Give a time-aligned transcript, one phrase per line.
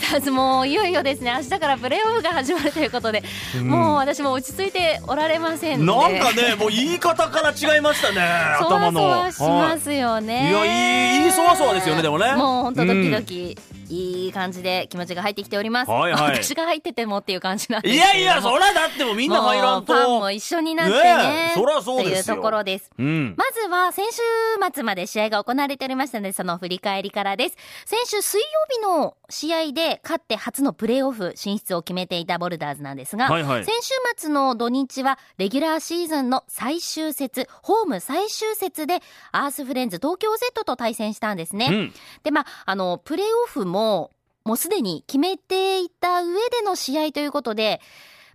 [0.00, 1.32] ターズもいよいよですね。
[1.32, 3.22] 明日からプレーオフが始まるということで、
[3.56, 8.20] うん、もう私も落ち着いておられませんなんかねもう言い方から違いましたね
[8.58, 9.00] 頭の。
[9.00, 12.34] そわそわしますよね、はい、いやいいそわそわですよねでもね。
[12.34, 13.80] もう本当ドキドキ、うん。
[13.90, 15.90] いい感じで気持ちが入ってきております。
[15.90, 19.92] はいはい、私が入っててもっていう感じなんですいやいや、そらだってもみんな入らんと。
[19.92, 21.16] ファンも一緒になってね。
[21.16, 22.90] ねそらそうですというところです。
[22.98, 24.20] うん、まずは先週
[24.74, 27.56] 末まで試合が行われておりましたので、その振り返りからです。
[27.86, 39.00] 先週水曜日の試合で勝って初のプレーオフ進出を決めていたボルダーズなんですが、はいはい、先週末の土日はレギュラーシーズンの最終節、ホーム最終節で
[39.32, 41.68] アースフレンズ東京 Z と対戦したんですね。
[41.70, 44.10] うん、で、まあ、あの、プレーオフも
[44.44, 47.80] もうすでに決めていた上での試合ということで、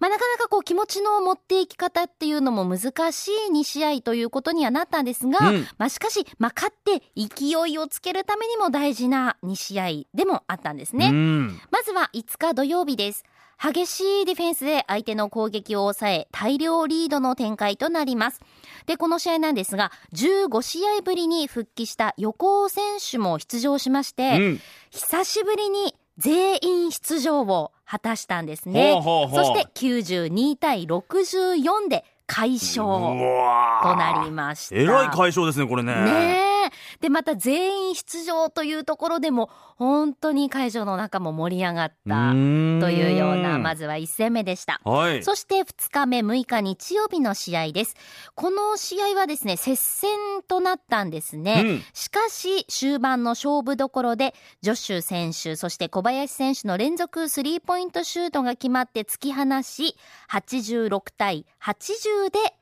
[0.00, 11.10] まあ、なかなかこう気持ちの持っていき方っていうのも難しい2試合ということにはなったんですが、うん、まあ、しかし、まあ、勝って勢いをつけるためにも大事な2試合でもあったんですね。
[11.10, 13.24] うん、まずは5日土曜日です。
[13.62, 18.40] 激しいディフェンスで相手の攻撃を抑え、大量リードの展開となります。
[18.86, 28.92] で、この試合なんですが、15試合ぶりに復帰した横尾選手も出場しまして、うん、久しぶりに全員出場を果たしたんですね。
[28.92, 34.76] ほうほうほうそして92対64で快勝となりました。
[34.76, 35.94] えらい快勝ですね、これね。
[36.04, 43.29] ねで、また全員出場というところでも、本当に会場の中も盛り上がったというような、
[43.60, 44.80] まずは1戦目でした。
[44.84, 47.94] はい、そして2日目6日日曜日の試合です。
[48.34, 50.10] この試合はですね、接戦
[50.46, 51.62] となったんですね。
[51.64, 59.96] うん、しかし、終盤の勝負どころで、ジョッシュ選手、そして小林選手の連続スリーポイントシュートが決まって突き放し、
[60.30, 62.54] 86対80で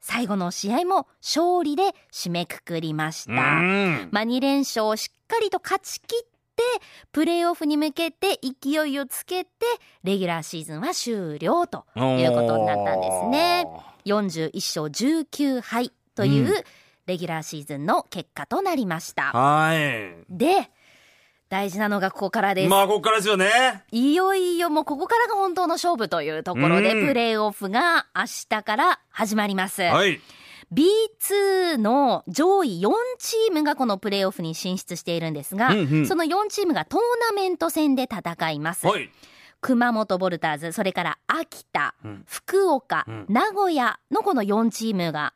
[0.00, 3.32] 最後の試合も勝利で締めくくりました。
[3.32, 6.29] まあ、2連勝をしっかりと勝ち切って、
[7.12, 9.50] プレーオフに向けて勢いをつけて、
[10.04, 13.66] レギュラーシーズンは終了ということになったんですね。
[14.04, 16.64] 41勝19敗という
[17.06, 19.32] レギュラーシーズンの結果となりました。
[19.32, 20.14] はい。
[20.28, 20.70] で、
[21.48, 22.70] 大事なのがここからです。
[22.70, 23.50] まあ、ここからですよね。
[23.90, 29.82] いよいよもうここからが本当の勝負というところで、プレーオフが明日から始まります。
[29.82, 30.20] はい。
[30.72, 38.86] B2 の上位4チームがこのプレーオフに進出しているんですが、うんうん、その4チームがトーナメント戦で戦います。
[38.86, 39.10] はい。
[39.60, 45.34] 熊本ボルターズ、それから秋田、うん、福岡、うん、名古屋のこの4チームが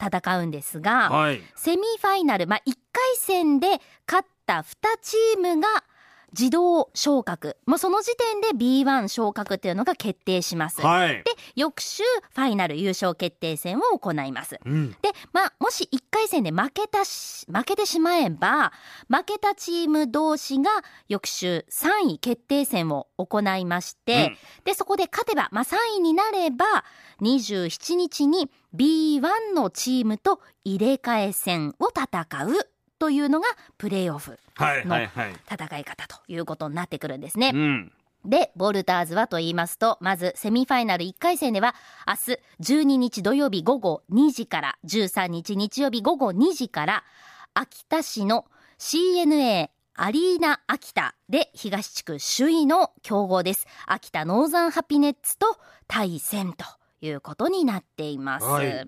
[0.00, 4.64] 戦うんですが、はい、セミファイナル、まあ、1回戦で勝った2
[5.00, 5.68] チームが
[6.32, 7.56] 自動昇格。
[7.66, 10.80] もうその時点で B1 昇格っていうのが決定します。
[10.80, 11.24] はい、で、
[11.56, 12.02] 翌週、
[12.34, 14.58] ファイナル優勝決定戦を行います。
[14.64, 14.96] うん、で、
[15.32, 18.72] まあ、もし1回戦で負けたし、負けてしまえば、
[19.08, 20.70] 負けたチーム同士が
[21.08, 26.84] 翌週3位決定戦を行いまして、うん、で、そこで勝てば、まあ、3位になれば、
[27.20, 32.71] 27日に B1 のチームと入れ替え戦を戦う
[33.02, 33.48] というのが
[33.78, 34.96] プレーオフの
[35.50, 37.50] 戦い方ということになってくるんですね。
[37.52, 37.92] うん
[38.24, 41.74] で、ボルターズはと言いますと、まずセミファイナル1回戦では、
[42.06, 47.02] 明日12日土曜日午後2時から、13日日曜日午後2時から、
[47.52, 48.44] 秋田市の
[48.78, 53.66] CNA アリーナ秋田で東地区首位の強豪です。
[53.86, 55.56] 秋田ノーザンハピネッツと
[55.88, 56.64] 対戦と
[57.00, 58.46] いうことになっています。
[58.46, 58.86] はい、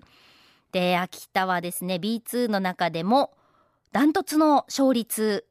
[0.71, 3.33] で、秋田はですね、B2 の中でも、
[3.91, 5.45] ダントツの勝率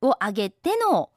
[0.00, 1.10] を上げての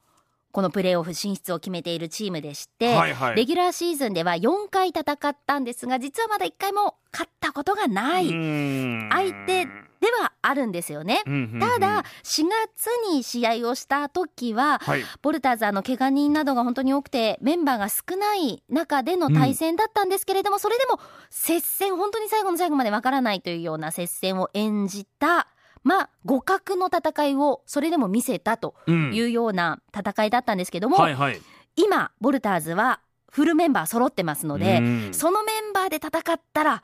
[0.55, 11.23] このプレーオフ進出を決めているチームでして、はいはい、レギュラーシーズンでは4回戦ったんですが、実はまだ1回も勝ったことがない相手ではあるんですよね。
[11.59, 25.47] ただ、4月に試合をした時は、はい、ボルターズの怪我人などが本当に多くて、メンバーが少ない中での対戦だったんですけれども、うん、それでも接戦、本当に最後の最後までわからないというような接戦を演じた
[25.85, 31.39] まあ、互角の戦いをそれでも見せたというような戦いだったんですけども、うんはいはい、
[31.75, 32.99] 今、ボルターズは
[33.31, 36.83] フルメンバー揃ってますので、そのメンバーで戦ったら、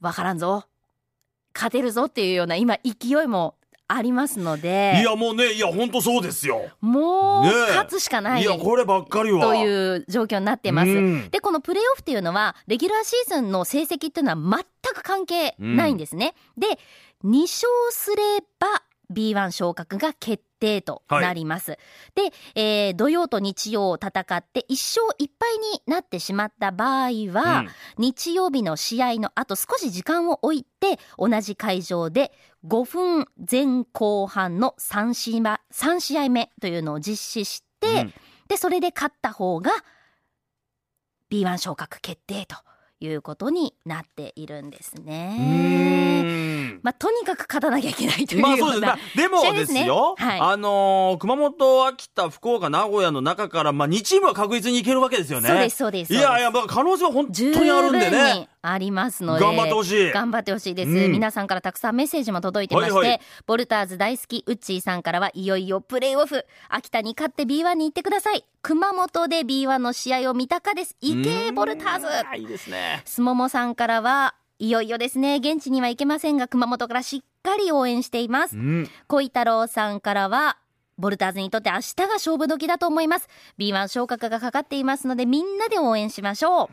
[0.00, 0.64] わからんぞ。
[1.54, 3.54] 勝てるぞっていうような今勢いも
[3.92, 4.98] ありますので。
[5.00, 6.62] いやもうね、いや本当そうですよ。
[6.80, 8.42] もう、勝つしかない。
[8.42, 9.40] いや、こればっかりは。
[9.40, 11.30] という状況になってます。
[11.30, 16.34] で、このプレーオフっていうのは、レギュラーシーズンの成績っていうのは全く関係ないんですね。
[16.56, 16.78] うん、で、
[17.24, 18.22] 2勝すれ
[18.58, 21.72] ば B1 昇格が決定となります。
[21.72, 27.68] はい、で、えー、土曜と日曜を戦って1勝1敗になってしまった場合は、うん、
[27.98, 32.32] 日曜日の試合の後少し時間を置いて同じ会場で
[32.66, 38.14] 5分前後半の3試 ,3 試合目というのを実施して、うん。
[38.48, 39.70] で、それで勝った方が
[41.30, 42.56] B1 昇格決定と
[43.00, 46.78] いうことになっているんですね。
[46.82, 48.80] まあ、とにかく勝たなきゃいけないというまあそうです。
[48.80, 55.48] まあ、でもですよ、ねはい、あのー、熊本、秋田、福岡、名古屋の中から、まあ、2チームは確実にいけるわけですよね。
[55.48, 56.14] そうです、そうです。
[56.14, 58.48] いやいや、まあ、可能性は本当にあるんでね。
[58.62, 59.40] ありますので。
[59.40, 60.12] 頑張ってほしい。
[60.12, 66.44] 頑張ってほしいです、うん、皆さんからたくさんメッセージも届いてまして、はいはい、ボルターズ大好き、ウッチーさんからはいよいよプレーオフ。
[66.68, 68.44] 秋田に勝って B1 に行ってください。
[68.62, 70.96] 熊本で B1 の試合を見たかです。
[71.00, 72.06] 行け、ボルターズ。
[72.38, 73.02] いいですね。
[73.04, 75.36] すももさんからは、いよいよですね。
[75.36, 78.56] 現地には行けませんが、熊本からしっかり応援しています。
[78.56, 80.58] うん、小太郎さんからは、
[80.98, 83.28] ボルターズにとって明日が勝負時だと思います。
[83.58, 86.68] B1 昇格がかかっていますので、みんなで応援しましょう。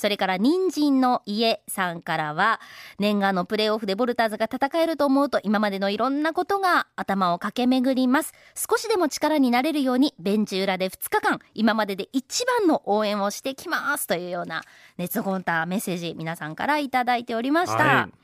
[0.00, 2.60] それから、人参の家さんからは、
[2.98, 8.32] 念願のプレーオフでボルターズが戦えると思うと、今までのいろんなことが頭を駆け巡ります。
[8.54, 14.06] 少しでも力になれるように、ベンチ裏で2日間、今までで一番の応援をしてきます。
[14.06, 14.62] というような、
[14.96, 17.84] 熱ごったメッセージ、皆さんからいただいておりました。
[17.84, 18.20] はい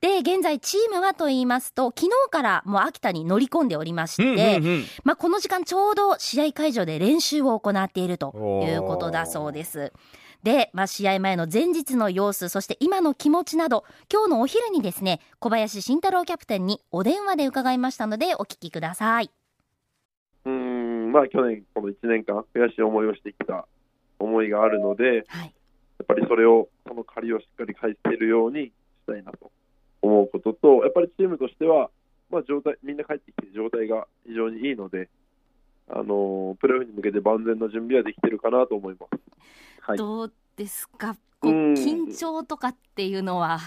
[0.00, 9.92] で、現在チームはと言いますと、昨日からもう秋田に乗り込んでおりまして、うんうんうん、まあこの時間ちょうど試合会場で練習を行っているということだそうです。
[10.42, 19.30] で、まあ、試合前の前日の様子、そして今の気持ちなど、今日のお昼にですね、小林慎太郎キャプテンにお電話で伺いましたので、お聞きください。
[20.46, 23.66] うん、まあ、去年、この1年間、悔しい思いをしてきた
[24.18, 28.72] 思いがあるので、はい、やっぱりそれを、その借りをしっかり返しているようにし
[29.06, 29.50] たいなと
[30.00, 31.90] 思うことと、やっぱりチームとしては、
[32.30, 35.08] まあ、状態みんな帰ってきて状態が非常にいいので、
[35.88, 39.29] あのプレーオフに向けて万全の準備はできてるかなと思います。
[39.90, 41.14] はい、どうですか？
[41.40, 43.58] こう緊張とかっていうのは。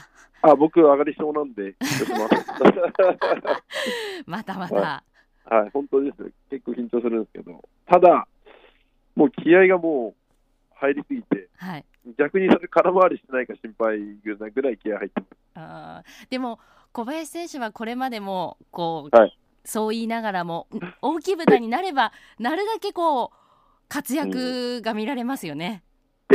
[0.42, 1.76] あ僕上がり症なんで
[4.28, 5.04] またまた、は
[5.52, 6.32] い、はい、本当です。
[6.50, 7.64] 結構緊張するんですけど。
[7.86, 8.28] ただ
[9.16, 10.14] もう気合がもう
[10.76, 11.86] 入りすぎて、はい、
[12.18, 14.00] 逆にそれ空回りしてないか心配
[14.38, 15.30] なぐらい気合入ってます。
[15.56, 16.60] あでも
[16.92, 20.68] 小林選手はこれまでもこう、はい、そう言いながらも
[21.02, 23.38] 大きい舞台になればなるだけこう
[23.88, 25.84] 活躍が見られますよね。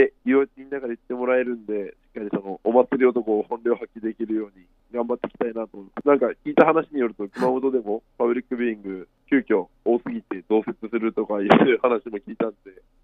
[0.05, 5.79] って言いながら言ってもらえるんで、しっかりそのお祭り男を本領発揮できるように頑張っていきたいなと。
[6.05, 11.49] なんか聞いた話によると、熊本でもパブリックビューイング、急遽多すぎて増設するとかいう
[11.83, 12.56] 話も聞いたんで、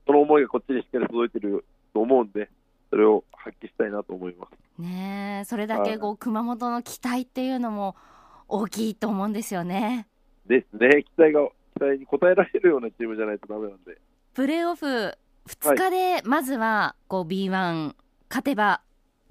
[0.06, 2.48] その思いがこっちにしっかり届いてると思うんで、
[2.90, 4.80] それを発揮したいなと思います。
[4.80, 7.96] ねそれだけこう、熊本の期待っていうのも
[8.48, 10.06] 大きいと思うんですよね。
[10.46, 13.98] ですね、期待が期待に応えられるようなチームじゃないとだめなんで。
[14.34, 15.16] プレーオフ
[15.48, 17.94] 2日でまずはこう B1
[18.28, 18.80] 勝てば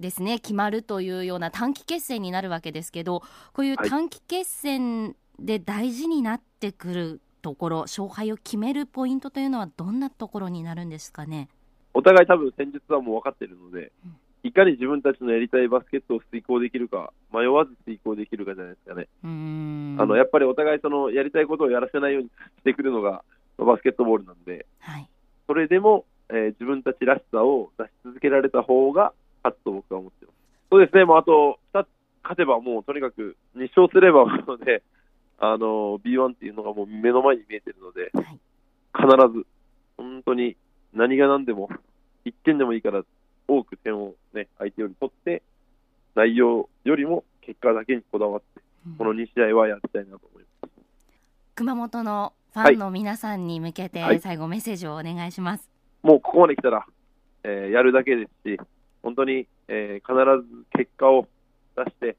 [0.00, 3.22] ですね決まるというような短期決戦になるわけですけど
[3.52, 11.48] こういう短期決戦で大事になってくるところ、勝敗を決めるポイントというのはどんなところになるんですかね？
[11.92, 14.16] お互い多分戦術はもう分かっているので、うん、
[14.48, 19.08] いかに自分たちのやりたいバスケットを遂行できるか迷わず遂行できるかじゃないですかね。
[19.22, 19.26] あ
[20.06, 23.22] のやっぱりお互いそのやりたいことをやらせないようにしてくるのが
[23.58, 25.08] バスケットボールなんで、はい、
[25.46, 29.12] それでも、えー、自分たちらしさを出し続けられた方が
[29.42, 30.34] 勝つと僕は思ってます。
[30.70, 31.86] そうですね、もうあと2つ
[32.22, 34.82] 勝てばもうとにかく2勝すれば ので、
[35.38, 38.38] あの B1 っていうのがもう目の前に見えてるので、はい、
[38.94, 39.46] 必ず
[39.96, 40.56] 本当に
[40.92, 41.68] 何が何でも
[42.24, 43.02] 1点でもいいから
[43.46, 45.42] 多く点を、ね、相手より取って
[46.14, 50.72] 内容よりも結果だけにこだわって、うん、この2試合はやりたいなと思います。
[51.56, 55.68] 熊本のファンの皆さんに向けて、最後メッセージをお願いします。
[56.04, 56.86] もうここまで来たら、
[57.42, 58.60] えー、やるだけですし、
[59.02, 61.26] 本当に、えー、必ず結果を
[61.76, 62.16] 出して、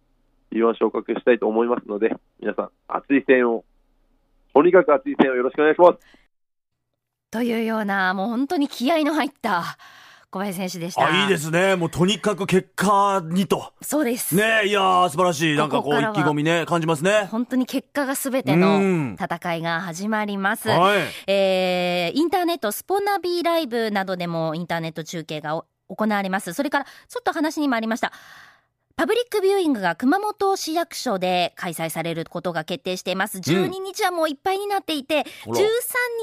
[0.51, 3.63] B1 昇格したいと思いますので、皆さん、熱い声援を、
[4.53, 5.99] とにかく熱い声援をよろしくお願いします。
[7.31, 9.77] というような、もう本当に気合の入った
[10.35, 11.07] 小林選手でした。
[11.07, 11.77] あ、いいですね。
[11.77, 13.71] もうとにかく結果にと。
[13.81, 14.35] そうです。
[14.35, 15.55] ねいや素晴らしい。
[15.55, 17.29] なんかこう、意気込みね、感じますね。
[17.31, 20.67] 本当に結果がすべての戦いが始まります。
[20.67, 26.51] はい、えー、インターネット、スポナビライブなどでもインターネット中継が行われます。
[26.51, 28.11] それから、ちょっと話にもありました。
[28.97, 33.37] パブリックビューイングが熊本市役所で開催されることが決定しています。
[33.37, 35.59] 12日はもういっぱいになっていて、うん、13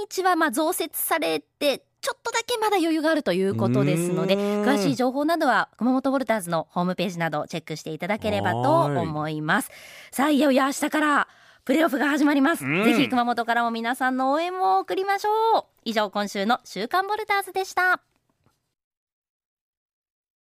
[0.06, 9.70] 日はまあ増設されて、ちょっとだけまだ余裕があるということですので、詳しい情報などは熊本ボルターズのホームページなどチェックしていただければと思います。
[10.10, 11.28] さあ、いよいよ明日から
[11.64, 12.64] プレーオフが始まります。
[12.64, 15.64] ぜひ熊本からも皆さんの応援を送りましょう。
[15.84, 18.11] 以上、今週の週刊ボルターズでした。